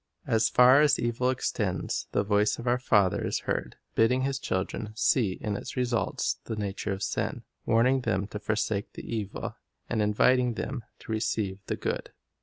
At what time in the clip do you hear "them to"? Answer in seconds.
8.01-8.39, 10.55-11.11